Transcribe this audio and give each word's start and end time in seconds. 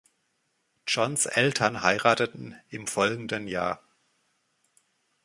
Johns 0.87 1.27
Eltern 1.27 1.83
heirateten 1.83 2.55
im 2.69 2.87
folgenden 2.87 3.47
Jahr. 3.47 3.83